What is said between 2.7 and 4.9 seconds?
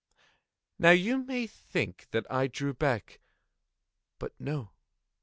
back—but no.